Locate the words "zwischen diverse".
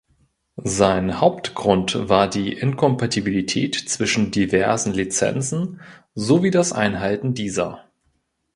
3.75-4.89